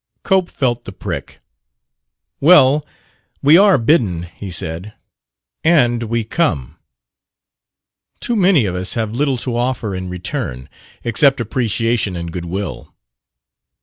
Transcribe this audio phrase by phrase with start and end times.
[0.23, 1.37] Cope felt the prick.
[2.39, 2.83] "Well,
[3.43, 4.95] we are bidden," he said;
[5.63, 6.79] "and we come.
[8.19, 10.69] Too many of us have little to offer in return,
[11.03, 12.95] except appreciation and goodwill.